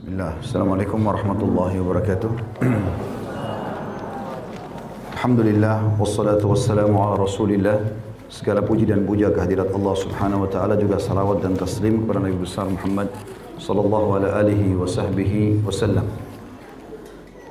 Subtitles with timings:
[0.00, 0.32] Bismillah.
[0.40, 2.32] Assalamualaikum warahmatullahi wabarakatuh.
[5.12, 7.84] Alhamdulillah wassalatu wassalamu ala Rasulillah.
[8.32, 12.32] Segala puji dan puja kehadirat Allah Subhanahu wa taala juga salawat dan taslim kepada Nabi
[12.32, 13.12] besar Muhammad
[13.60, 16.08] sallallahu ala alihi wa sahbihi wasallam.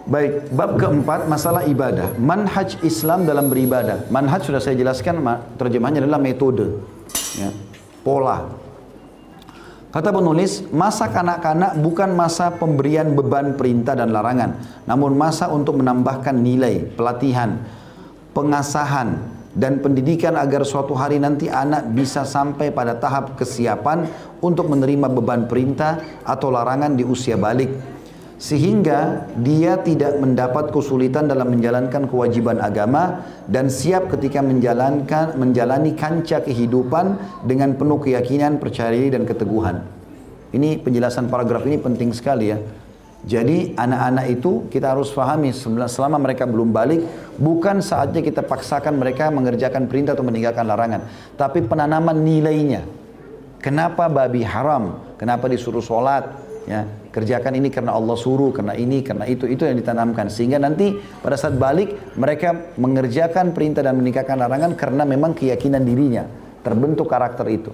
[0.09, 2.17] Baik, bab keempat masalah ibadah.
[2.17, 4.09] Manhaj Islam dalam beribadah.
[4.09, 5.21] Manhaj sudah saya jelaskan
[5.53, 6.81] terjemahnya adalah metode.
[7.37, 7.53] Ya,
[8.01, 8.68] pola.
[9.89, 16.37] Kata penulis, masa kanak-kanak bukan masa pemberian beban perintah dan larangan, namun masa untuk menambahkan
[16.37, 17.57] nilai, pelatihan,
[18.37, 19.17] pengasahan,
[19.57, 24.05] dan pendidikan agar suatu hari nanti anak bisa sampai pada tahap kesiapan
[24.45, 27.98] untuk menerima beban perintah atau larangan di usia balik.
[28.39, 36.39] Sehingga dia tidak mendapat kesulitan dalam menjalankan kewajiban agama dan siap ketika menjalankan menjalani kancah
[36.47, 39.83] kehidupan dengan penuh keyakinan, percaya diri dan keteguhan.
[40.55, 42.57] Ini penjelasan paragraf ini penting sekali ya.
[43.19, 47.03] Jadi anak-anak itu kita harus fahami selama mereka belum balik
[47.35, 51.03] bukan saatnya kita paksakan mereka mengerjakan perintah atau meninggalkan larangan,
[51.35, 52.87] tapi penanaman nilainya.
[53.59, 55.03] Kenapa babi haram?
[55.19, 56.31] Kenapa disuruh sholat?
[56.63, 60.29] Ya, kerjakan ini karena Allah suruh, karena ini, karena itu, itu yang ditanamkan.
[60.29, 66.25] Sehingga nanti pada saat balik mereka mengerjakan perintah dan meninggalkan larangan karena memang keyakinan dirinya
[66.61, 67.71] terbentuk karakter itu.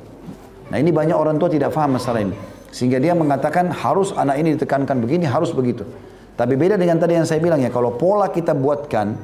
[0.72, 2.36] Nah ini banyak orang tua tidak paham masalah ini.
[2.72, 5.88] Sehingga dia mengatakan harus anak ini ditekankan begini, harus begitu.
[6.36, 9.16] Tapi beda dengan tadi yang saya bilang ya, kalau pola kita buatkan,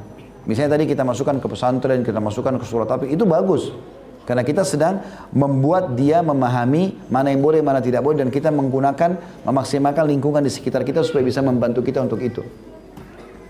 [0.47, 3.75] misalnya tadi kita masukkan ke pesantren, kita masukkan ke surat tapi itu bagus.
[4.21, 5.01] Karena kita sedang
[5.33, 8.21] membuat dia memahami mana yang boleh, mana tidak boleh.
[8.21, 12.45] Dan kita menggunakan, memaksimalkan lingkungan di sekitar kita supaya bisa membantu kita untuk itu.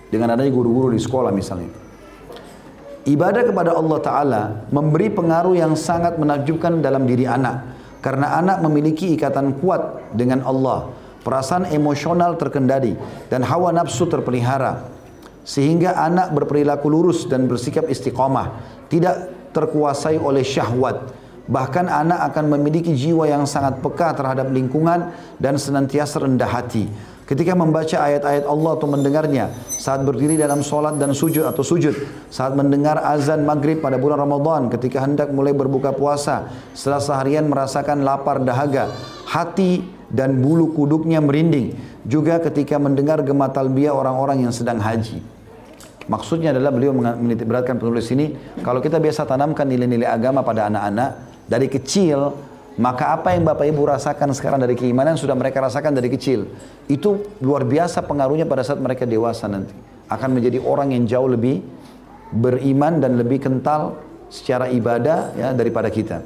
[0.08, 1.72] Dengan adanya guru-guru di sekolah misalnya.
[3.02, 7.82] Ibadah kepada Allah Ta'ala memberi pengaruh yang sangat menakjubkan dalam diri anak.
[8.02, 10.90] Karena anak memiliki ikatan kuat dengan Allah.
[11.22, 12.98] Perasaan emosional terkendali
[13.30, 14.90] dan hawa nafsu terpelihara.
[15.46, 18.58] Sehingga anak berperilaku lurus dan bersikap istiqamah.
[18.90, 21.12] Tidak terkuasai oleh syahwat.
[21.52, 26.88] Bahkan anak akan memiliki jiwa yang sangat peka terhadap lingkungan dan senantiasa rendah hati.
[27.32, 31.96] Ketika membaca ayat-ayat Allah atau mendengarnya, saat berdiri dalam solat dan sujud atau sujud,
[32.28, 38.04] saat mendengar azan maghrib pada bulan Ramadan, ketika hendak mulai berbuka puasa, setelah seharian merasakan
[38.04, 38.92] lapar dahaga,
[39.24, 39.80] hati
[40.12, 41.80] dan bulu kuduknya merinding.
[42.04, 45.41] Juga ketika mendengar gema talbiyah orang-orang yang sedang haji.
[46.10, 48.34] Maksudnya adalah beliau menitik beratkan penulis ini,
[48.66, 51.10] kalau kita biasa tanamkan nilai-nilai agama pada anak-anak
[51.46, 52.34] dari kecil,
[52.80, 56.48] maka apa yang Bapak Ibu rasakan sekarang dari keimanan sudah mereka rasakan dari kecil.
[56.88, 59.76] Itu luar biasa pengaruhnya pada saat mereka dewasa nanti.
[60.08, 61.62] Akan menjadi orang yang jauh lebih
[62.32, 64.00] beriman dan lebih kental
[64.32, 66.24] secara ibadah ya daripada kita.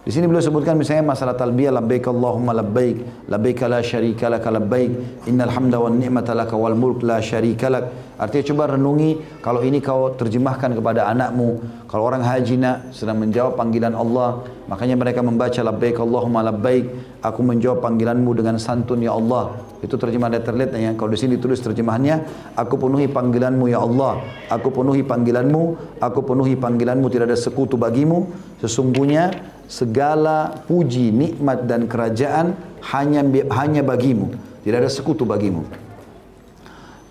[0.00, 5.28] Di sini beliau sebutkan misalnya masalah talbiyah labbaik Allahumma labbaik labbaik la syarika lak labbaik
[5.28, 8.16] innal hamda wan ni'mata lak wal mulk la syarika lak.
[8.16, 13.60] Artinya coba renungi kalau ini kau terjemahkan kepada anakmu kalau orang haji nak sedang menjawab
[13.60, 14.40] panggilan Allah
[14.72, 16.84] makanya mereka membaca labbaik Allahumma labbaik
[17.20, 19.52] aku menjawab panggilanmu dengan santun ya Allah.
[19.84, 22.24] Itu terjemahan letterlet ya kalau di sini tulis terjemahannya
[22.56, 24.16] aku penuhi panggilanmu ya Allah.
[24.48, 25.62] Aku penuhi panggilanmu
[26.00, 28.48] aku penuhi panggilanmu tidak ada sekutu bagimu.
[28.64, 32.58] Sesungguhnya segala puji, nikmat dan kerajaan
[32.90, 33.22] hanya
[33.54, 34.34] hanya bagimu.
[34.66, 35.62] Tidak ada sekutu bagimu.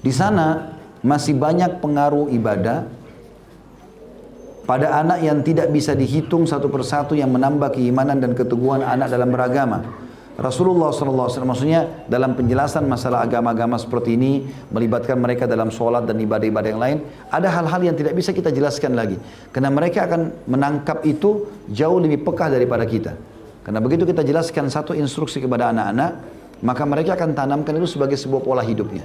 [0.04, 2.84] Di sana masih banyak pengaruh ibadah
[4.68, 9.32] pada anak yang tidak bisa dihitung satu persatu yang menambah keimanan dan keteguhan anak dalam
[9.32, 9.82] beragama.
[10.40, 16.70] Rasulullah SAW maksudnya dalam penjelasan masalah agama-agama seperti ini melibatkan mereka dalam sholat dan ibadah-ibadah
[16.72, 16.98] yang lain
[17.28, 19.20] ada hal-hal yang tidak bisa kita jelaskan lagi.
[19.52, 23.20] Karena mereka akan menangkap itu jauh lebih peka daripada kita.
[23.68, 28.40] Karena begitu kita jelaskan satu instruksi kepada anak-anak maka mereka akan tanamkan itu sebagai sebuah
[28.40, 29.04] pola hidupnya.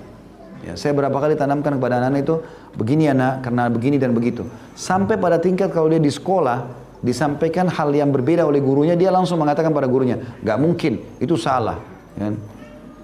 [0.64, 2.36] Ya, saya berapa kali tanamkan kepada anak-anak itu
[2.78, 4.46] begini anak karena begini dan begitu.
[4.78, 9.36] Sampai pada tingkat kalau dia di sekolah disampaikan hal yang berbeda oleh gurunya, dia langsung
[9.36, 11.76] mengatakan pada gurunya, nggak mungkin, itu salah.
[12.16, 12.32] Ya.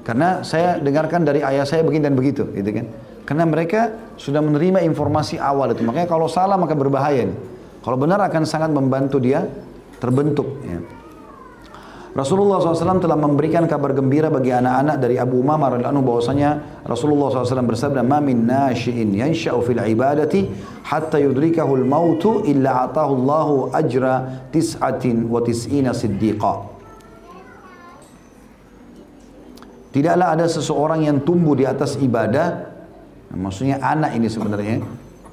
[0.00, 2.88] Karena saya dengarkan dari ayah saya begini dan begitu, gitu kan.
[3.28, 5.86] Karena mereka sudah menerima informasi awal itu.
[5.86, 7.30] Makanya kalau salah maka berbahaya.
[7.30, 7.38] Nih.
[7.78, 9.46] Kalau benar akan sangat membantu dia
[10.02, 10.58] terbentuk.
[10.66, 10.82] Ya.
[12.10, 17.70] Rasulullah SAW telah memberikan kabar gembira bagi anak-anak dari Abu Umamah radhiyallahu bahwasanya Rasulullah SAW
[17.70, 20.50] bersabda, "Ma min nashi'in yansha'u fil ibadati
[20.82, 26.66] hatta yudrikahu al-mautu illa atahu Allahu ajra tis'atin wa tis'ina siddiqa."
[29.94, 32.74] Tidaklah ada seseorang yang tumbuh di atas ibadah,
[33.34, 34.82] maksudnya anak ini sebenarnya,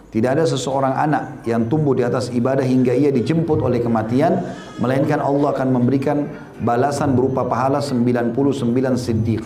[0.07, 4.39] tidak ada seseorang anak yang tumbuh di atas ibadah hingga ia dijemput oleh kematian,
[4.81, 6.25] melainkan Allah akan memberikan
[6.62, 8.33] balasan berupa pahala 99
[8.98, 9.45] siddiq.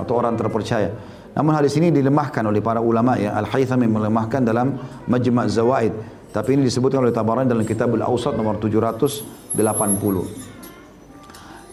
[0.00, 0.96] atau orang terpercaya.
[1.36, 3.36] Namun hadis ini dilemahkan oleh para ulama ya.
[3.36, 5.92] Al-Haythami melemahkan dalam Majma' Zawaid.
[6.32, 9.54] Tapi ini disebutkan oleh Tabarani dalam kitab Al-Awsat nomor 780.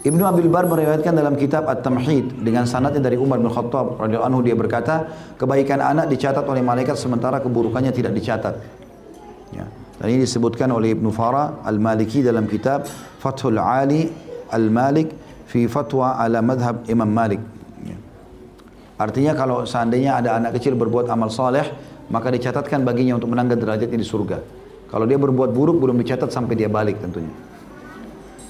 [0.08, 4.40] Ibnu Abil Bar meriwayatkan dalam kitab At-Tamhid dengan sanadnya dari Umar bin Khattab radhiyallahu anhu
[4.46, 8.56] dia berkata, kebaikan anak dicatat oleh malaikat sementara keburukannya tidak dicatat.
[9.52, 9.66] Ya.
[9.98, 12.86] Dan ini disebutkan oleh Ibnu Farah Al-Maliki dalam kitab
[13.18, 15.12] Fathul Ali Al-Malik
[15.48, 17.40] fi fatwa ala madhab Imam Malik.
[17.84, 17.98] Ya.
[19.00, 21.66] Artinya kalau seandainya ada anak kecil berbuat amal saleh,
[22.12, 24.40] maka dicatatkan baginya untuk menangkan derajatnya di surga.
[24.88, 27.32] Kalau dia berbuat buruk belum dicatat sampai dia balik tentunya.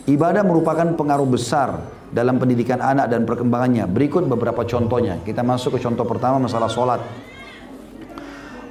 [0.08, 1.84] Ibadah merupakan pengaruh besar
[2.16, 3.90] dalam pendidikan anak dan perkembangannya.
[3.92, 5.20] Berikut beberapa contohnya.
[5.26, 7.04] Kita masuk ke contoh pertama masalah solat.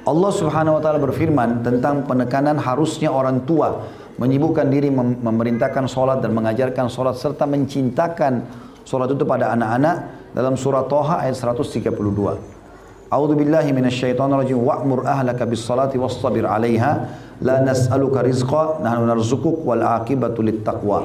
[0.07, 3.83] Allah subhanahu wa ta'ala berfirman tentang penekanan harusnya orang tua
[4.15, 8.47] menyibukkan diri mem memerintahkan solat dan mengajarkan solat serta mencintakan
[8.87, 9.95] solat itu pada anak-anak
[10.31, 11.91] dalam surah Toha ayat 132.
[13.11, 16.91] A'udzu billahi minasyaitonir rajim wa'mur ahlaka bis salati wastabir 'alaiha
[17.43, 21.03] la nas'aluka rizqa nahnu narzuquk wal 'aqibatu lit taqwa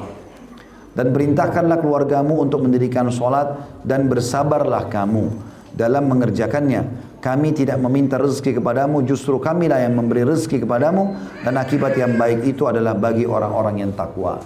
[0.95, 3.51] dan perintahkanlah keluargamu untuk mendirikan solat
[3.83, 5.27] dan bersabarlah kamu
[5.73, 7.12] dalam mengerjakannya.
[7.23, 12.43] Kami tidak meminta rezeki kepadamu, justru kamilah yang memberi rezeki kepadamu dan akibat yang baik
[12.43, 14.43] itu adalah bagi orang-orang yang takwa.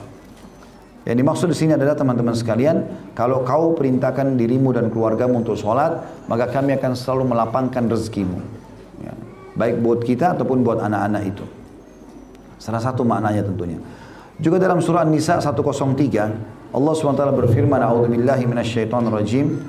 [1.01, 2.85] Yang dimaksud di sini adalah teman-teman sekalian,
[3.17, 8.45] kalau kau perintahkan dirimu dan keluargamu untuk sholat, maka kami akan selalu melapangkan rezekimu.
[9.01, 9.15] Ya.
[9.57, 11.45] Baik buat kita ataupun buat anak-anak itu.
[12.61, 13.81] Salah satu maknanya tentunya.
[14.37, 19.65] Juga dalam surah An-Nisa 103 Allah SWT berfirman A'udzubillahi minasyaitonir rajim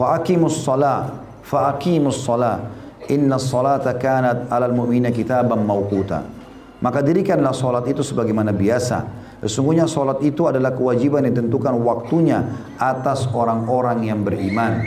[0.00, 2.66] Fa'aqimus shalah fa'aqimus shalah
[3.06, 6.34] inna salata kanat 'alal mu'minina kitaban mawquta
[6.76, 12.40] Maka dirikanlah salat itu sebagaimana biasa Sesungguhnya salat itu adalah kewajiban yang ditentukan waktunya
[12.80, 14.80] atas orang-orang yang beriman.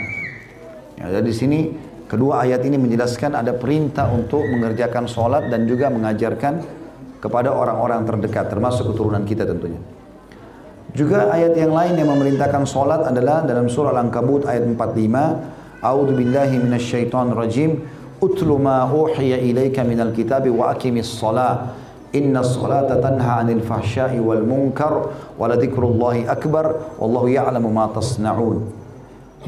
[0.98, 1.58] Ya, jadi di sini
[2.10, 6.66] kedua ayat ini menjelaskan ada perintah untuk mengerjakan salat dan juga mengajarkan
[7.22, 9.78] kepada orang-orang terdekat termasuk keturunan kita tentunya.
[10.90, 16.58] Juga ayat yang lain yang memerintahkan solat adalah dalam surah Al-Ankabut ayat 45 A'udzu billahi
[16.60, 17.80] minasyaitonir rajim
[18.20, 21.72] Utlu ma uhiya ilaika minal kitabi wa aqimis shalah
[22.12, 28.66] Inna salata tanha 'anil fahsya'i wal munkar wa ladhikrullahi akbar wallahu ya'lamu ma tasna'un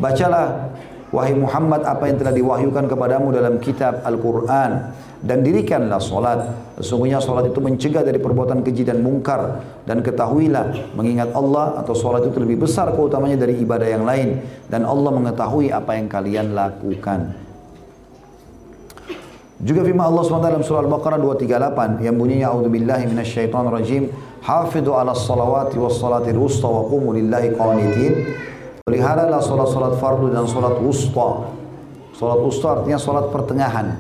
[0.01, 0.73] Bacalah
[1.13, 6.41] wahai Muhammad apa yang telah diwahyukan kepadamu dalam kitab Al-Qur'an dan dirikanlah solat.
[6.81, 12.27] Sesungguhnya solat itu mencegah dari perbuatan keji dan mungkar dan ketahuilah mengingat Allah atau solat
[12.27, 17.39] itu lebih besar keutamanya dari ibadah yang lain dan Allah mengetahui apa yang kalian lakukan.
[19.63, 24.11] Juga firman Allah SWT dalam surah Al-Baqarah 238 yang bunyinya A'udzubillahi minasyaitonirrajim
[24.43, 28.13] Hafidhu ala salawati was salatil wusta wa qumu lillahi qanitin
[28.83, 31.47] Peliharalah salat-salat fardu dan salat wusta.
[32.19, 33.95] Salat wusta artinya salat pertengahan.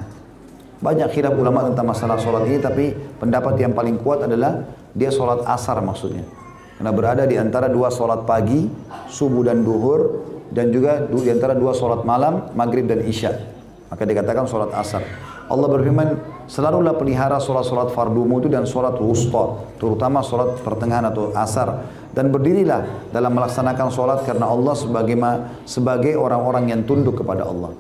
[0.83, 2.91] Banyak khilaf ulama tentang masalah sholat ini, tapi
[3.23, 6.27] pendapat yang paling kuat adalah dia sholat asar maksudnya.
[6.75, 8.67] Karena berada di antara dua sholat pagi,
[9.07, 13.39] subuh dan duhur, dan juga di antara dua sholat malam, maghrib dan isya.
[13.87, 15.07] Maka dikatakan sholat asar.
[15.47, 16.19] Allah berfirman,
[16.51, 21.87] selalulah pelihara sholat-sholat fardumu itu dan sholat wusta, terutama sholat pertengahan atau asar.
[22.13, 25.17] Dan berdirilah dalam melaksanakan sholat karena Allah sebagai,
[25.65, 27.73] sebagai orang-orang yang tunduk kepada Allah.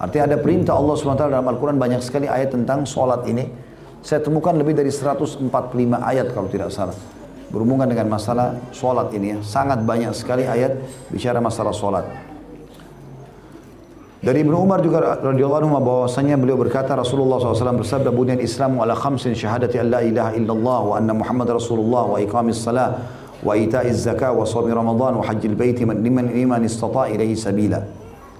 [0.00, 3.44] Artinya ada perintah Allah SWT dalam Al-Quran banyak sekali ayat tentang sholat ini.
[4.00, 5.48] Saya temukan lebih dari 145
[6.00, 6.96] ayat kalau tidak salah.
[7.52, 9.38] Berhubungan dengan masalah sholat ini ya.
[9.44, 10.80] Sangat banyak sekali ayat
[11.12, 12.04] bicara masalah sholat.
[14.24, 18.96] Dari Ibnu Umar juga radhiyallahu anhu bahwasanya beliau berkata Rasulullah SAW bersabda bunyan Islam ala
[18.96, 23.04] khamsin syahadati an la ilaha illallah wa anna Muhammad Rasulullah wa iqamis salah
[23.44, 27.84] wa ita'iz zakah wa shaumi Ramadan wa hajjil baiti liman iman ilaihi sabila.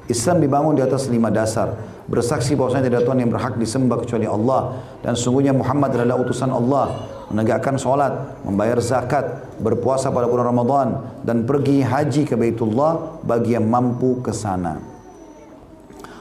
[0.04, 1.72] Islam dibangun di atas lima dasar.
[2.04, 4.76] Bersaksi bahwasanya tidak Tuhan yang berhak disembah kecuali Allah.
[5.00, 6.92] Dan sungguhnya Muhammad adalah utusan Allah.
[7.32, 8.12] Menegakkan solat,
[8.44, 9.24] membayar zakat,
[9.64, 10.88] berpuasa pada bulan Ramadan.
[11.24, 14.76] Dan pergi haji ke Baitullah bagi yang mampu ke sana.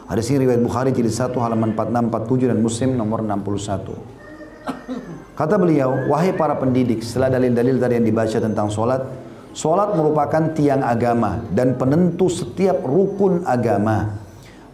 [0.07, 5.11] Hadis ini riwayat Bukhari jilid 1 halaman 4647 dan Muslim nomor 61.
[5.33, 9.01] Kata beliau, wahai para pendidik, setelah dalil-dalil tadi yang dibaca tentang solat,
[9.53, 14.17] Solat merupakan tiang agama dan penentu setiap rukun agama.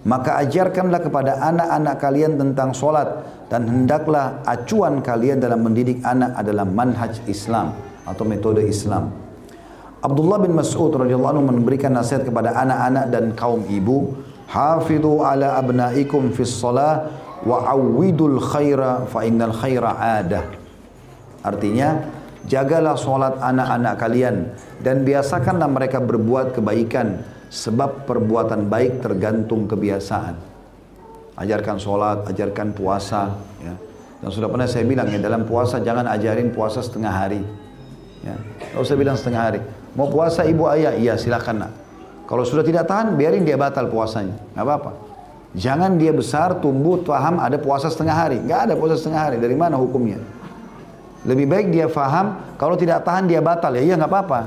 [0.07, 6.63] Maka ajarkanlah kepada anak-anak kalian tentang solat dan hendaklah acuan kalian dalam mendidik anak adalah
[6.63, 7.75] manhaj Islam
[8.07, 9.11] atau metode Islam.
[9.99, 14.15] Abdullah bin Mas'ud radhiyallahu anhu memberikan nasihat kepada anak-anak dan kaum ibu,
[14.47, 17.11] "Hafidhu ala abnaikum fis shalah
[17.43, 20.45] wa awwidul khaira fa innal khaira adah."
[21.39, 27.19] Artinya, Jagalah solat anak-anak kalian dan biasakanlah mereka berbuat kebaikan
[27.49, 30.37] Sebab perbuatan baik tergantung kebiasaan.
[31.33, 33.33] Ajarkan sholat, ajarkan puasa.
[33.57, 33.73] Ya.
[34.21, 37.41] Dan sudah pernah saya bilang ya dalam puasa jangan ajarin puasa setengah hari.
[38.21, 38.37] Ya.
[38.69, 39.59] Kalau saya bilang setengah hari.
[39.97, 40.93] Mau puasa ibu ayah?
[40.93, 41.73] Iya silakan nak.
[42.29, 44.37] Kalau sudah tidak tahan, biarin dia batal puasanya.
[44.53, 44.91] Nggak apa-apa.
[45.57, 48.37] Jangan dia besar, tumbuh, paham ada puasa setengah hari.
[48.37, 49.37] Nggak ada puasa setengah hari.
[49.41, 50.21] Dari mana hukumnya?
[51.25, 53.73] Lebih baik dia faham, kalau tidak tahan dia batal.
[53.73, 54.39] Ya iya nggak apa-apa.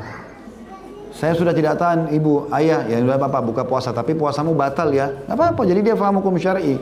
[1.13, 3.91] Saya sudah tidak tahan ibu, ayah, ya nggak apa-apa buka puasa.
[3.91, 5.11] Tapi puasamu batal ya.
[5.27, 6.79] Nggak apa-apa, jadi dia faham hukum syar'i.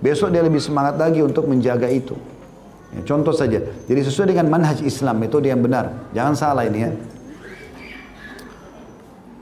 [0.00, 2.16] Besok dia lebih semangat lagi untuk menjaga itu.
[2.96, 3.60] Ya, contoh saja.
[3.60, 6.08] Jadi sesuai dengan manhaj Islam, metode yang benar.
[6.16, 6.90] Jangan salah ini ya.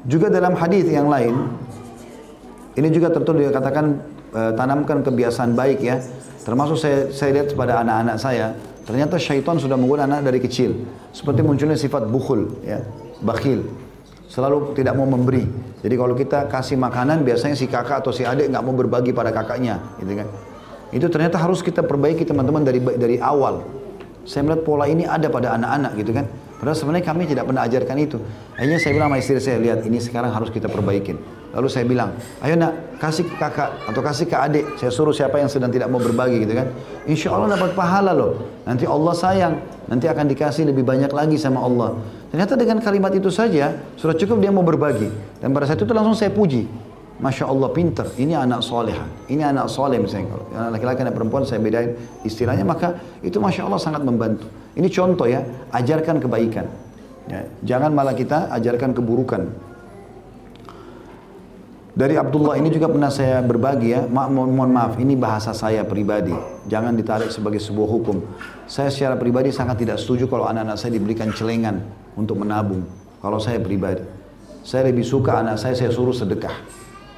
[0.06, 1.35] Juga dalam hadis yang lain,
[2.75, 6.00] ini juga tertulis dikatakan e, tanamkan kebiasaan baik ya.
[6.47, 8.54] Termasuk saya, saya lihat pada anak-anak saya,
[8.87, 10.87] ternyata syaitan sudah menggoda anak dari kecil.
[11.11, 12.87] Seperti munculnya sifat bukhul, ya,
[13.23, 13.66] bakhil.
[14.30, 15.42] Selalu tidak mau memberi.
[15.83, 19.35] Jadi kalau kita kasih makanan, biasanya si kakak atau si adik nggak mau berbagi pada
[19.35, 20.28] kakaknya, gitu kan.
[20.95, 23.66] Itu ternyata harus kita perbaiki teman-teman dari dari awal.
[24.26, 26.26] Saya melihat pola ini ada pada anak-anak gitu kan.
[26.57, 28.19] Padahal sebenarnya kami tidak pernah ajarkan itu.
[28.57, 31.21] Akhirnya saya bilang sama istri saya, lihat ini sekarang harus kita perbaikin.
[31.53, 34.65] Lalu saya bilang, ayo nak kasih ke kakak atau kasih ke adik.
[34.81, 36.69] Saya suruh siapa yang sedang tidak mau berbagi gitu kan.
[37.05, 38.41] Insya Allah dapat pahala loh.
[38.65, 39.55] Nanti Allah sayang.
[39.89, 41.97] Nanti akan dikasih lebih banyak lagi sama Allah.
[42.33, 45.09] Ternyata dengan kalimat itu saja, sudah cukup dia mau berbagi.
[45.41, 46.69] Dan pada saat itu langsung saya puji.
[47.17, 51.49] Masya Allah pinter, ini anak soleha, ini anak soleh misalnya kalau anak laki-laki anak perempuan
[51.49, 51.97] saya bedain
[52.29, 52.93] istilahnya maka
[53.25, 54.45] itu Masya Allah sangat membantu.
[54.76, 55.40] Ini contoh ya,
[55.73, 56.66] ajarkan kebaikan.
[57.26, 59.49] Ya, jangan malah kita ajarkan keburukan.
[61.97, 65.80] Dari Abdullah ini juga pernah saya berbagi ya, Ma mohon, mohon maaf ini bahasa saya
[65.80, 66.37] pribadi,
[66.68, 68.21] jangan ditarik sebagai sebuah hukum.
[68.68, 71.80] Saya secara pribadi sangat tidak setuju kalau anak-anak saya diberikan celengan
[72.12, 72.85] untuk menabung.
[73.25, 74.04] Kalau saya pribadi,
[74.61, 76.52] saya lebih suka anak saya saya suruh sedekah.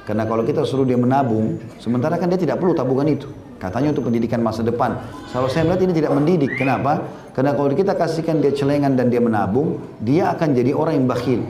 [0.07, 3.27] Karena kalau kita suruh dia menabung, sementara kan dia tidak perlu tabungan itu.
[3.59, 4.95] Katanya untuk pendidikan masa depan.
[5.35, 6.55] Kalau saya melihat ini tidak mendidik.
[6.55, 7.03] Kenapa?
[7.35, 11.43] Karena kalau kita kasihkan dia celengan dan dia menabung, dia akan jadi orang yang bakhil.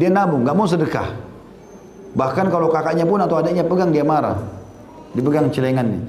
[0.00, 1.12] Dia nabung, nggak mau sedekah.
[2.16, 4.40] Bahkan kalau kakaknya pun atau adiknya pegang, dia marah.
[5.12, 6.00] Dipegang celengannya.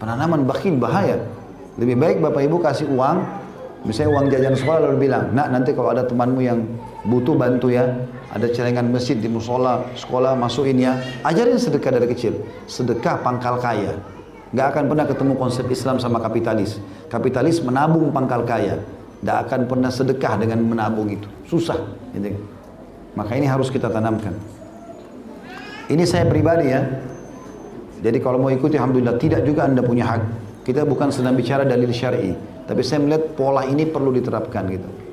[0.00, 1.20] Penanaman bakhil bahaya.
[1.76, 3.20] Lebih baik bapak ibu kasih uang,
[3.84, 6.64] misalnya uang jajan sekolah lalu bilang, nak nanti kalau ada temanmu yang
[7.04, 7.84] butuh bantu ya,
[8.36, 11.00] ada celengan masjid di musola, sekolah masukin ya.
[11.24, 12.36] Ajarin sedekah dari kecil.
[12.68, 13.96] Sedekah pangkal kaya.
[14.52, 16.76] Gak akan pernah ketemu konsep Islam sama kapitalis.
[17.08, 18.76] Kapitalis menabung pangkal kaya.
[19.24, 21.24] Gak akan pernah sedekah dengan menabung itu.
[21.48, 21.80] Susah.
[22.12, 22.36] Gitu.
[23.16, 24.36] Maka ini harus kita tanamkan.
[25.88, 26.84] Ini saya pribadi ya.
[28.04, 29.16] Jadi kalau mau ikuti Alhamdulillah.
[29.16, 30.22] Tidak juga anda punya hak.
[30.60, 32.36] Kita bukan sedang bicara dalil syar'i.
[32.68, 35.05] Tapi saya melihat pola ini perlu diterapkan gitu.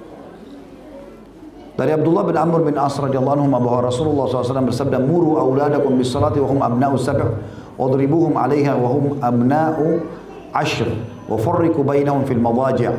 [1.73, 6.13] Dari Abdullah bin Amr bin As radhiyallahu anhu bahwa Rasulullah SAW bersabda, "Muru auladakum bis
[6.13, 7.41] salati wa hum abna'u sab'
[7.81, 10.05] wadribuhum 'alaiha wa hum abna'u
[10.53, 10.85] ashr
[11.25, 12.93] wa farriqu bainahum fil madaji'."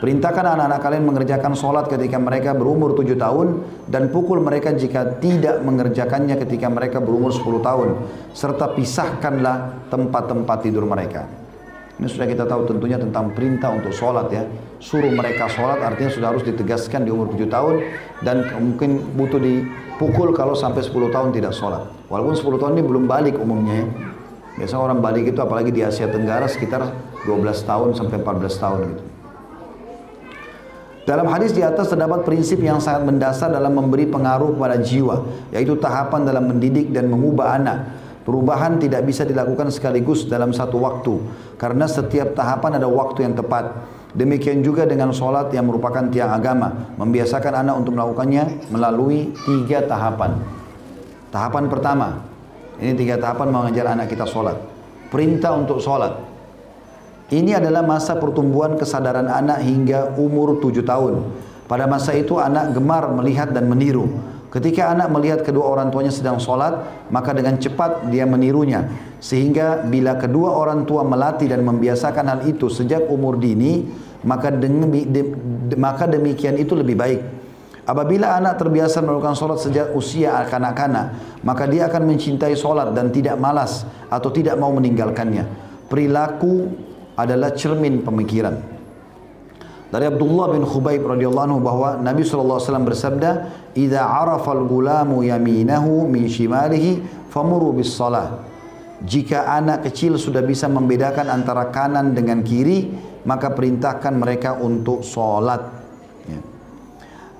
[0.00, 5.60] Perintahkan anak-anak kalian mengerjakan solat ketika mereka berumur tujuh tahun dan pukul mereka jika tidak
[5.60, 11.28] mengerjakannya ketika mereka berumur sepuluh tahun serta pisahkanlah tempat-tempat tidur mereka.
[12.00, 14.44] Ini sudah kita tahu tentunya tentang perintah untuk sholat ya.
[14.80, 17.84] Suruh mereka sholat artinya sudah harus ditegaskan di umur 7 tahun
[18.24, 21.84] dan mungkin butuh dipukul kalau sampai 10 tahun tidak sholat.
[22.08, 23.86] Walaupun 10 tahun ini belum balik umumnya ya.
[24.56, 26.96] Biasa orang balik itu apalagi di Asia Tenggara sekitar
[27.28, 29.04] 12 tahun sampai 14 tahun gitu.
[31.04, 35.74] Dalam hadis di atas terdapat prinsip yang sangat mendasar dalam memberi pengaruh kepada jiwa, yaitu
[35.76, 37.78] tahapan dalam mendidik dan mengubah anak
[38.20, 41.18] Perubahan tidak bisa dilakukan sekaligus dalam satu waktu
[41.56, 43.72] karena setiap tahapan ada waktu yang tepat.
[44.10, 46.94] Demikian juga dengan sholat yang merupakan tiang agama.
[46.98, 50.34] Membiasakan anak untuk melakukannya melalui tiga tahapan.
[51.30, 52.08] Tahapan pertama,
[52.82, 54.58] ini tiga tahapan mengajar anak kita sholat.
[55.14, 56.18] Perintah untuk sholat.
[57.30, 61.30] Ini adalah masa pertumbuhan kesadaran anak hingga umur tujuh tahun.
[61.70, 64.10] Pada masa itu anak gemar melihat dan meniru.
[64.50, 68.90] Ketika anak melihat kedua orang tuanya sedang sholat, maka dengan cepat dia menirunya.
[69.20, 73.84] Sehingga bila kedua orang tua melatih dan membiasakan hal itu sejak umur dini,
[74.24, 75.36] maka, demi, de,
[75.68, 77.20] de, maka demikian itu lebih baik.
[77.84, 83.36] Apabila anak terbiasa melakukan sholat sejak usia kanak-kanak, maka dia akan mencintai sholat dan tidak
[83.36, 85.44] malas atau tidak mau meninggalkannya.
[85.88, 86.70] Perilaku
[87.16, 88.56] adalah cermin pemikiran.
[89.90, 93.30] Dari Abdullah bin Khubaib radhiyallahu anhu bahwa Nabi SAW bersabda,
[93.74, 98.49] "Idza arafa al-gulamu yaminahu min shimalihi famuru bis salah."
[99.00, 102.92] Jika anak kecil sudah bisa membedakan antara kanan dengan kiri,
[103.24, 105.60] maka perintahkan mereka untuk sholat.
[106.28, 106.40] Ya.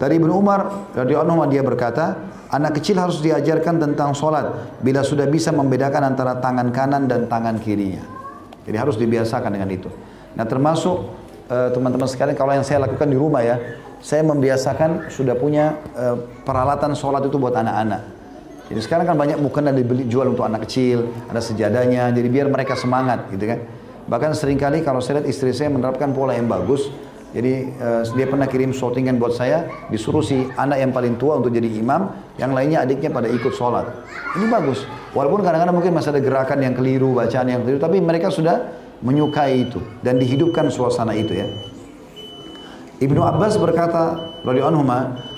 [0.00, 5.23] Dari Ibnu Umar radhiyallahu anhu dia berkata, Anak kecil harus diajarkan tentang sholat bila sudah
[5.31, 8.02] bisa membedakan antara tangan kanan dan tangan kirinya.
[8.67, 9.87] Jadi harus dibiasakan dengan itu.
[10.35, 11.14] Nah termasuk
[11.47, 15.79] eh, teman-teman uh, sekalian kalau yang saya lakukan di rumah ya, saya membiasakan sudah punya
[15.95, 18.19] uh, peralatan sholat itu buat anak-anak.
[18.70, 22.46] Jadi sekarang kan banyak bukan ada dibeli jual untuk anak kecil, ada sejadahnya, jadi biar
[22.46, 23.66] mereka semangat gitu kan.
[24.06, 26.86] Bahkan sering kali kalau saya lihat istri saya menerapkan pola yang bagus,
[27.34, 31.50] jadi uh, dia pernah kirim shootingan buat saya, disuruh si anak yang paling tua untuk
[31.50, 33.90] jadi imam, yang lainnya adiknya pada ikut sholat.
[34.38, 34.86] Ini bagus.
[35.18, 38.70] Walaupun kadang-kadang mungkin masih ada gerakan yang keliru, bacaan yang keliru, tapi mereka sudah
[39.02, 41.50] menyukai itu dan dihidupkan suasana itu ya.
[43.00, 44.36] Ibnu Abbas berkata,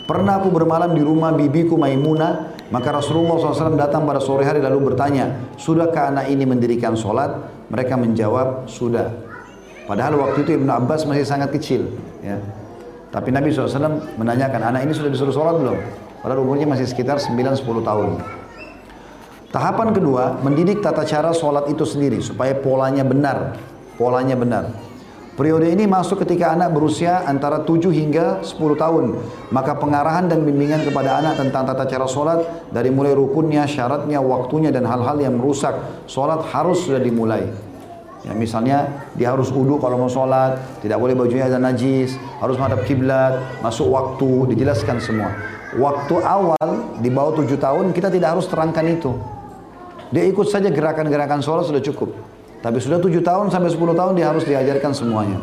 [0.05, 4.93] pernah aku bermalam di rumah bibiku Maimunah, maka Rasulullah SAW datang pada sore hari lalu
[4.93, 5.29] bertanya,
[5.61, 7.37] sudahkah anak ini mendirikan sholat?
[7.69, 9.13] Mereka menjawab, sudah.
[9.85, 11.93] Padahal waktu itu Ibnu Abbas masih sangat kecil.
[12.25, 12.41] Ya.
[13.13, 15.77] Tapi Nabi SAW menanyakan, anak ini sudah disuruh sholat belum?
[16.25, 18.11] Padahal umurnya masih sekitar 9-10 tahun.
[19.53, 23.61] Tahapan kedua, mendidik tata cara sholat itu sendiri supaya polanya benar.
[24.01, 24.73] Polanya benar.
[25.33, 29.17] Periode ini masuk ketika anak berusia antara 7 hingga 10 tahun.
[29.49, 34.69] Maka pengarahan dan bimbingan kepada anak tentang tata cara sholat dari mulai rukunnya, syaratnya, waktunya
[34.69, 35.73] dan hal-hal yang merusak
[36.05, 37.49] sholat harus sudah dimulai.
[38.29, 42.85] Ya, misalnya dia harus wudhu kalau mau sholat, tidak boleh bajunya ada najis, harus menghadap
[42.85, 45.33] kiblat, masuk waktu, dijelaskan semua.
[45.81, 46.69] Waktu awal
[47.01, 49.17] di bawah tujuh tahun kita tidak harus terangkan itu.
[50.13, 52.13] Dia ikut saja gerakan-gerakan sholat sudah cukup.
[52.63, 55.43] Tapi sudah tujuh tahun sampai sepuluh tahun dia harus diajarkan semuanya.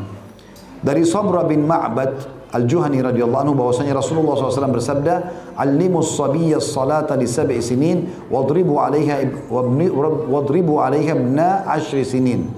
[0.79, 5.15] Dari Sabra bin Ma'bad Al-Juhani radhiyallahu anhu bahwasanya Rasulullah SAW bersabda,
[5.53, 9.21] "Allimus sabiyya salata li sab'i sinin wadribu 'alaiha
[10.25, 12.49] wadribu 'alaiha ibna ashri sinin."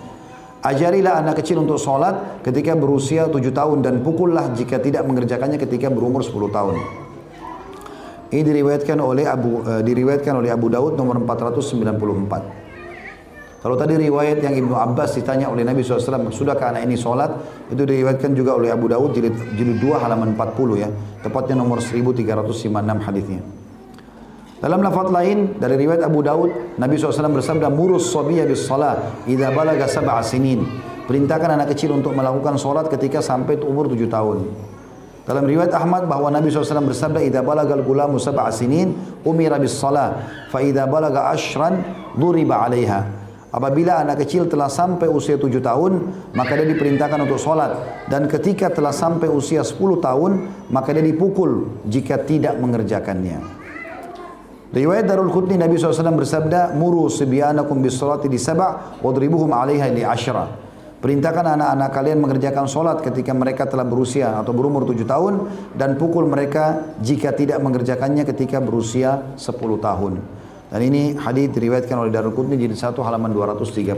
[0.62, 5.89] Ajarilah anak kecil untuk sholat ketika berusia tujuh tahun dan pukullah jika tidak mengerjakannya ketika
[5.89, 6.78] berumur sepuluh tahun.
[8.32, 12.61] Ini diriwayatkan oleh Abu uh, diriwayatkan oleh Abu Daud nomor 494.
[13.62, 17.30] Kalau tadi riwayat yang Ibnu Abbas ditanya oleh Nabi SAW, sudahkah anak ini sholat?
[17.69, 20.89] Itu diriwayatkan juga oleh Abu Daud jilid, jilid 2 halaman 40 ya.
[21.21, 23.45] Tepatnya nomor 1356 hadisnya.
[24.58, 26.50] Dalam lafaz lain dari riwayat Abu Daud,
[26.82, 28.97] Nabi SAW bersabda, "Murus sabiyya bis salah
[29.30, 30.65] idza balaga sab'a sinin."
[31.06, 34.41] Perintahkan anak kecil untuk melakukan solat ketika sampai umur tujuh tahun.
[35.21, 40.17] Dalam riwayat Ahmad bahwa Nabi SAW bersabda, "Idza balagal gulamu sab'a sinin, umira bis salah,
[40.50, 41.86] fa balaga ashran,
[42.17, 43.21] duriba 'alaiha."
[43.52, 47.76] Apabila anak kecil telah sampai usia tujuh tahun, maka dia diperintahkan untuk sholat.
[48.08, 53.44] Dan ketika telah sampai usia sepuluh tahun, maka dia dipukul jika tidak mengerjakannya.
[54.72, 60.00] Riwayat Darul Qutni Nabi SAW bersabda, Muru sibyanakum bis salati di saba' wadribuhum alaiha li
[60.00, 60.48] ashra.
[61.04, 66.24] Perintahkan anak-anak kalian mengerjakan solat ketika mereka telah berusia atau berumur tujuh tahun dan pukul
[66.30, 70.41] mereka jika tidak mengerjakannya ketika berusia sepuluh tahun.
[70.72, 73.92] Dan ini hadis diriwayatkan oleh Darul Qutni jadi satu halaman 230.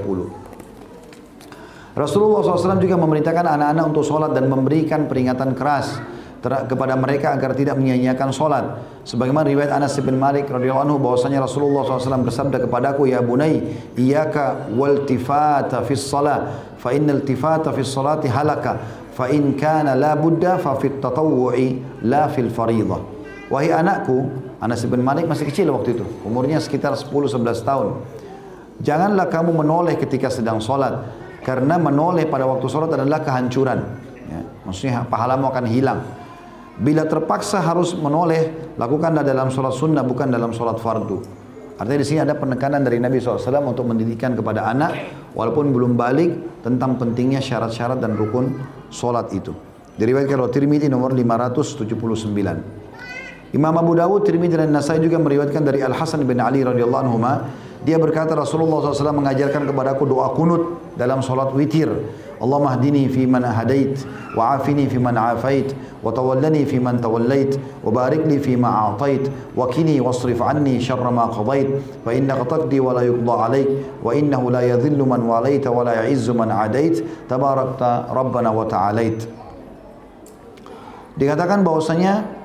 [1.93, 6.01] Rasulullah SAW juga memerintahkan anak-anak untuk sholat dan memberikan peringatan keras
[6.43, 8.65] kepada mereka agar tidak menyia-nyiakan solat.
[9.07, 13.63] Sebagaimana riwayat Anas bin Malik radhiyallahu anhu bahwasanya Rasulullah SAW bersabda kepadaku, Ya bunai,
[13.95, 18.81] iyaka wal tifata fis salat, fa innal tifata fis salati halaka,
[19.15, 22.99] fa in kana la budda fa fit tatawwu'i la fil fariḍah.
[23.47, 24.27] Wahai anakku,
[24.63, 27.99] Anas bin Malik masih kecil waktu itu, umurnya sekitar 10-11 tahun.
[28.79, 31.03] Janganlah kamu menoleh ketika sedang solat,
[31.43, 33.83] karena menoleh pada waktu solat adalah kehancuran.
[34.31, 35.99] Ya, maksudnya pahalamu akan hilang.
[36.79, 41.19] Bila terpaksa harus menoleh, lakukanlah dalam sholat sunnah bukan dalam sholat fardu.
[41.75, 44.95] Artinya di sini ada penekanan dari Nabi SAW untuk mendidikan kepada anak,
[45.35, 49.51] walaupun belum balik tentang pentingnya syarat-syarat dan rukun sholat itu.
[49.99, 52.82] Diriwayatkan oleh Tirmidzi nomor 579.
[53.53, 57.21] Imam Abu Dawud, Tirmidzi dan Nasai juga meriwayatkan dari Al Hasan bin Ali radhiyallahu anhu
[57.83, 61.91] dia berkata Rasulullah SAW mengajarkan kepadaku doa kunut dalam solat witir.
[62.39, 63.99] Allahumma hdini fi man hadait
[64.35, 68.91] wa afini fi man afait wa tawallani fi man tawallait wa barik li fi ma
[68.91, 71.71] a'tait wa kini wasrif anni syarra ma qadait
[72.03, 73.67] fa innaka taqdi wa la yuqda alaik
[74.03, 77.03] wa innahu la yadhillu man walaita wa la ya'izzu man adait.
[77.27, 79.27] Tabarakta rabbana wa ta'alait
[81.19, 82.42] Dikatakan bahwasanya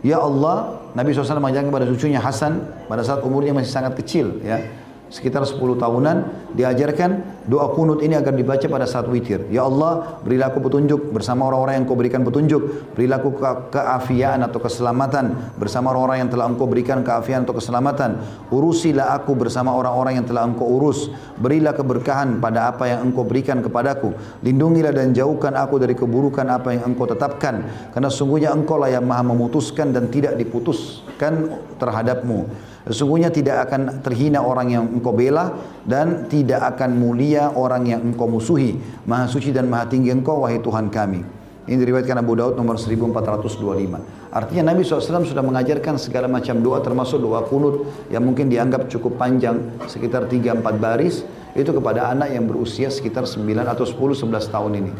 [0.00, 4.60] ya Allah Nabi SAW mengajarkan kepada cucunya Hasan pada saat umurnya masih sangat kecil ya.
[5.06, 6.16] Sekitar 10 tahunan
[6.58, 9.46] diajarkan doa kunut ini agar dibaca pada saat witir.
[9.54, 12.92] Ya Allah, berilah aku petunjuk bersama orang-orang yang kau berikan petunjuk.
[12.98, 18.18] Berilah aku ke keafian atau keselamatan bersama orang-orang yang telah engkau berikan keafian atau keselamatan.
[18.50, 21.06] Urusilah aku bersama orang-orang yang telah engkau urus.
[21.38, 24.10] Berilah keberkahan pada apa yang engkau berikan kepadaku.
[24.42, 27.62] Lindungilah dan jauhkan aku dari keburukan apa yang engkau tetapkan.
[27.94, 32.50] Karena sungguhnya engkau lah yang maha memutuskan dan tidak diputuskan terhadapmu.
[32.86, 38.30] Sesungguhnya tidak akan terhina orang yang engkau bela dan tidak akan mulia orang yang engkau
[38.30, 38.78] musuhi.
[39.10, 41.26] Maha suci dan maha tinggi engkau wahai Tuhan kami.
[41.66, 44.30] Ini diriwayatkan Abu Daud nomor 1425.
[44.30, 49.18] Artinya Nabi SAW sudah mengajarkan segala macam doa termasuk doa kunut yang mungkin dianggap cukup
[49.18, 49.58] panjang
[49.90, 51.26] sekitar 3-4 baris
[51.58, 54.92] itu kepada anak yang berusia sekitar 9 atau 10-11 tahun ini.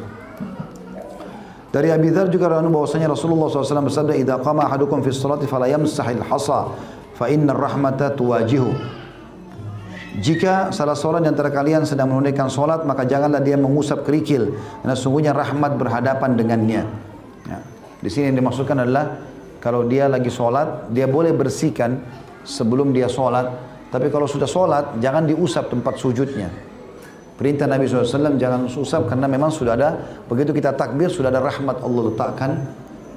[1.70, 6.24] Dari Abi Dhar juga bahwasanya Rasulullah SAW bersabda, "Idza qama ahadukum fi sholati fala yamsahil
[6.24, 6.72] hasa
[7.16, 8.76] fa inna rahmata tuwajihu.
[10.16, 14.56] Jika salah seorang di antara kalian sedang menunaikan solat maka janganlah dia mengusap kerikil.
[14.80, 16.82] Karena sungguhnya rahmat berhadapan dengannya.
[17.46, 17.58] Ya.
[18.02, 19.22] di sini yang dimaksudkan adalah
[19.62, 22.00] kalau dia lagi solat dia boleh bersihkan
[22.44, 23.48] sebelum dia solat.
[23.92, 26.48] Tapi kalau sudah solat jangan diusap tempat sujudnya.
[27.36, 31.84] Perintah Nabi SAW jangan usap karena memang sudah ada begitu kita takbir sudah ada rahmat
[31.84, 32.64] Allah letakkan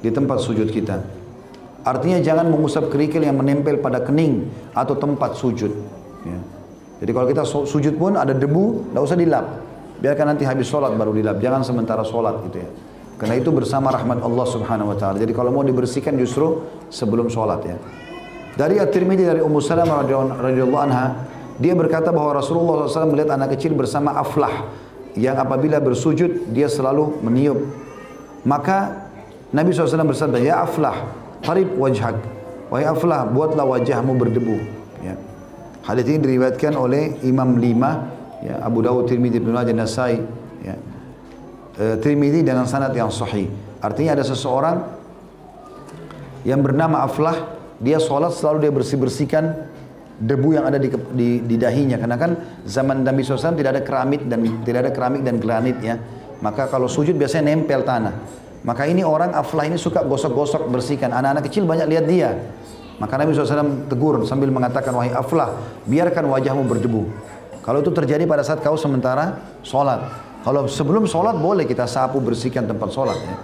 [0.04, 1.19] di tempat sujud kita
[1.80, 5.72] Artinya jangan mengusap kerikil yang menempel pada kening atau tempat sujud.
[6.28, 6.38] Ya.
[7.00, 9.46] Jadi kalau kita sujud pun ada debu, tidak usah dilap.
[10.00, 11.40] Biarkan nanti habis sholat baru dilap.
[11.40, 12.68] Jangan sementara sholat gitu ya.
[13.20, 15.20] Karena itu bersama rahmat Allah subhanahu wa ta'ala.
[15.20, 17.76] Jadi kalau mau dibersihkan justru sebelum sholat ya.
[18.56, 20.04] Dari At-Tirmidzi dari Ummu Salamah
[20.40, 21.28] radhiyallahu anha,
[21.60, 24.68] dia berkata bahwa Rasulullah SAW melihat anak kecil bersama Aflah
[25.16, 27.60] yang apabila bersujud dia selalu meniup.
[28.44, 29.08] Maka
[29.52, 30.96] Nabi SAW bersabda, Ya Aflah,
[31.40, 32.16] Qarib wajhak.
[32.70, 34.56] Wahai Aflah, buatlah wajahmu berdebu.
[35.02, 35.18] Ya.
[35.82, 38.06] Hadis ini diriwayatkan oleh Imam lima,
[38.44, 40.22] ya, Abu Dawud, Tirmidzi, Ibnu Majah, Nasai,
[40.62, 40.78] ya.
[41.74, 43.50] E, Tirmidzi dengan sanad yang sahih.
[43.82, 44.76] Artinya ada seseorang
[46.46, 47.36] yang bernama Aflah,
[47.80, 49.44] dia sholat selalu dia bersih-bersihkan
[50.20, 51.96] debu yang ada di, di, di dahinya.
[51.96, 55.96] Karena kan zaman Nabi SAW tidak ada keramik dan tidak ada keramik dan granit ya.
[56.44, 58.14] Maka kalau sujud biasanya nempel tanah.
[58.60, 61.10] Maka ini orang aflah ini suka gosok-gosok bersihkan.
[61.16, 62.30] Anak-anak kecil banyak lihat dia.
[63.00, 65.56] Maka Nabi SAW tegur sambil mengatakan, wahai aflah,
[65.88, 67.08] biarkan wajahmu berdebu.
[67.64, 70.04] Kalau itu terjadi pada saat kau sementara sholat.
[70.44, 73.16] Kalau sebelum sholat boleh kita sapu bersihkan tempat sholat.
[73.16, 73.36] Ya.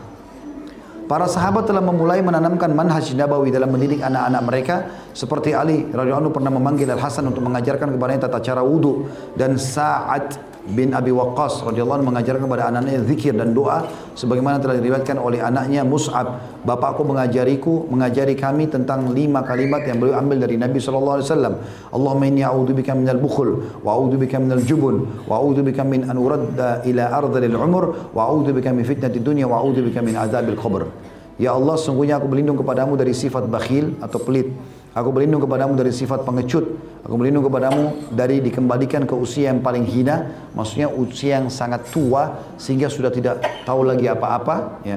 [1.06, 4.76] Para sahabat telah memulai menanamkan manhaj nabawi dalam mendidik anak-anak mereka
[5.14, 9.06] seperti Ali radhiyallahu pernah memanggil Al Hasan untuk mengajarkan kepadanya tata cara wudhu
[9.38, 10.34] dan saat
[10.66, 13.86] bin Abi Waqqas radhiyallahu anhu mengajarkan kepada anaknya zikir dan doa
[14.18, 16.42] sebagaimana telah diriwayatkan oleh anaknya Mus'ab.
[16.66, 21.54] Bapakku mengajariku mengajari kami tentang lima kalimat yang beliau ambil dari Nabi sallallahu alaihi wasallam.
[21.94, 27.04] Allahumma inni a'udzubika minal bukhl wa a'udzubika minal jubun wa a'udzubika min an uradda ila
[27.14, 30.90] ardhil umur wa a'udzubika min fitnatid dunya wa a'udzubika min adzabil qabr.
[31.36, 34.50] Ya Allah sungguhnya aku berlindung kepadamu dari sifat bakhil atau pelit
[34.96, 36.64] Aku berlindung kepadamu dari sifat pengecut.
[37.04, 40.48] Aku berlindung kepadamu dari dikembalikan ke usia yang paling hina.
[40.56, 44.80] Maksudnya usia yang sangat tua sehingga sudah tidak tahu lagi apa-apa.
[44.88, 44.96] Ya.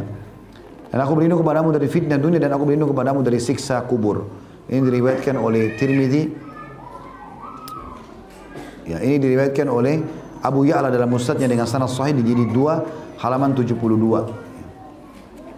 [0.88, 4.24] Dan aku berlindung kepadamu dari fitnah dunia dan aku berlindung kepadamu dari siksa kubur.
[4.72, 6.24] Ini diriwayatkan oleh Tirmidzi.
[8.88, 10.00] Ya, ini diriwayatkan oleh
[10.40, 13.76] Abu Ya'la dalam musnadnya dengan sanad sahih di jilid 2 halaman 72.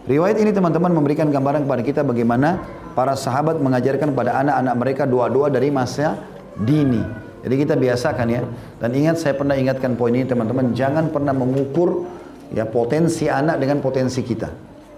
[0.10, 5.48] Riwayat ini teman-teman memberikan gambaran kepada kita bagaimana para sahabat mengajarkan pada anak-anak mereka doa-doa
[5.52, 6.20] dari masa
[6.56, 7.02] dini.
[7.42, 8.42] Jadi kita biasakan ya.
[8.78, 12.06] Dan ingat saya pernah ingatkan poin ini teman-teman, jangan pernah mengukur
[12.54, 14.50] ya potensi anak dengan potensi kita.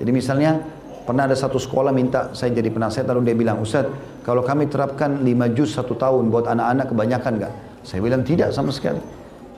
[0.02, 0.60] Jadi misalnya
[1.08, 3.88] pernah ada satu sekolah minta saya jadi penasihat lalu dia bilang, Ustaz
[4.28, 7.54] kalau kami terapkan 5 juz satu tahun buat anak-anak kebanyakan nggak?
[7.88, 9.00] Saya bilang tidak sama sekali.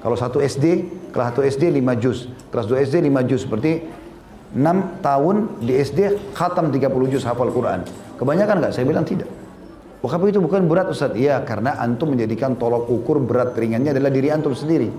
[0.05, 3.71] Kalau satu SD, kelas satu SD 5 juz, kelas 2 SD 5 juz, seperti
[4.53, 7.81] 6 tahun di SD khatam 30 juz hafal Quran.
[8.15, 8.73] Kebanyakan nggak?
[8.75, 9.27] Saya bilang tidak.
[10.05, 11.17] Apa itu bukan berat Ustaz?
[11.17, 14.93] Iya, karena antum menjadikan tolok ukur berat ringannya adalah diri antum sendiri.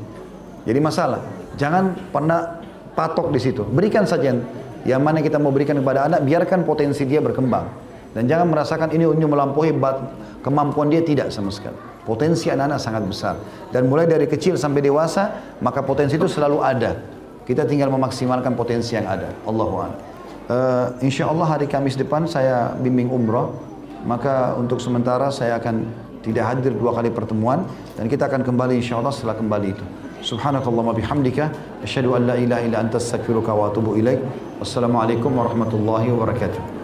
[0.66, 1.22] Jadi masalah.
[1.54, 2.58] Jangan pernah
[2.98, 3.62] patok di situ.
[3.62, 4.34] Berikan saja
[4.82, 7.70] yang mana kita mau berikan kepada anak, biarkan potensi dia berkembang.
[8.18, 9.70] Dan jangan merasakan ini untuk melampaui
[10.42, 11.76] kemampuan dia tidak sama sekali.
[12.02, 13.34] Potensi anak-anak sangat besar.
[13.70, 16.98] Dan mulai dari kecil sampai dewasa, maka potensi itu selalu ada.
[17.46, 19.30] Kita tinggal memaksimalkan potensi yang ada.
[19.46, 20.15] Allahu a'lam.
[20.46, 23.50] Uh, insya Allah hari Kamis depan saya bimbing umrah.
[24.06, 25.82] Maka untuk sementara saya akan
[26.22, 27.66] tidak hadir dua kali pertemuan
[27.98, 29.84] dan kita akan kembali insya Allah setelah kembali itu.
[30.22, 31.50] Subhanakallahumma bihamdika.
[31.82, 34.22] Asyhadu an la ilaha illa anta astaghfiruka wa atubu ilaik.
[34.62, 36.75] Wassalamualaikum warahmatullahi wabarakatuh